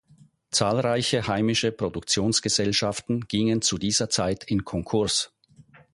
Zahlreiche 0.49 1.27
heimische 1.27 1.71
Produktionsgesellschaften 1.71 3.27
gingen 3.27 3.61
zu 3.61 3.77
dieser 3.77 4.09
Zeit 4.09 4.43
in 4.45 4.65
Konkurs. 4.65 5.31